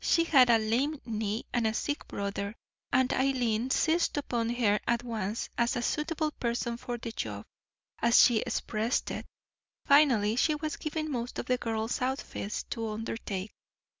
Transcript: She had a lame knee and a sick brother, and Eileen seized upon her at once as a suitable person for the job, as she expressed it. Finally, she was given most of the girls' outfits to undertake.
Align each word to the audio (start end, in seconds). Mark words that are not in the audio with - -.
She 0.00 0.24
had 0.24 0.50
a 0.50 0.58
lame 0.58 1.00
knee 1.06 1.44
and 1.52 1.64
a 1.64 1.72
sick 1.72 2.08
brother, 2.08 2.56
and 2.92 3.12
Eileen 3.12 3.70
seized 3.70 4.16
upon 4.18 4.50
her 4.50 4.80
at 4.88 5.04
once 5.04 5.50
as 5.56 5.76
a 5.76 5.82
suitable 5.82 6.32
person 6.32 6.76
for 6.76 6.98
the 6.98 7.12
job, 7.12 7.46
as 8.00 8.20
she 8.20 8.38
expressed 8.40 9.12
it. 9.12 9.24
Finally, 9.86 10.34
she 10.34 10.56
was 10.56 10.74
given 10.78 11.12
most 11.12 11.38
of 11.38 11.46
the 11.46 11.58
girls' 11.58 12.02
outfits 12.02 12.64
to 12.64 12.88
undertake. 12.88 13.52